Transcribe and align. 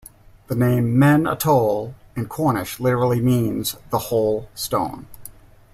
The 0.47 0.55
name 0.55 0.97
"Men 0.97 1.27
an 1.27 1.37
Toll" 1.37 1.93
in 2.15 2.25
Cornish 2.25 2.79
literally 2.79 3.21
means 3.21 3.75
"the 3.91 3.99
hole 3.99 4.49
stone". 4.55 5.05